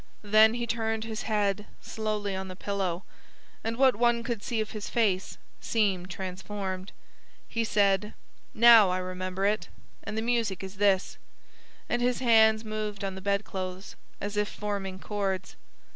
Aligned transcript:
Then 0.23 0.55
he 0.55 0.65
turned 0.65 1.03
his 1.03 1.21
head 1.29 1.67
slowly 1.79 2.35
on 2.35 2.47
the 2.47 2.55
pillow, 2.55 3.03
and 3.63 3.77
what 3.77 3.95
one 3.95 4.23
could 4.23 4.41
see 4.41 4.59
of 4.59 4.71
his 4.71 4.89
face 4.89 5.37
seemed 5.59 6.09
transformed. 6.09 6.91
He 7.47 7.63
said: 7.63 8.15
'Now 8.51 8.89
I 8.89 8.97
remember 8.97 9.45
it, 9.45 9.69
and 10.03 10.17
the 10.17 10.23
music 10.23 10.63
is 10.63 10.77
this'; 10.77 11.19
and 11.87 12.01
his 12.01 12.17
hands 12.17 12.65
moved 12.65 13.03
on 13.03 13.13
the 13.13 13.21
bedclothes, 13.21 13.95
as 14.19 14.37
if 14.37 14.49
forming 14.49 14.97
chords. 14.97 15.55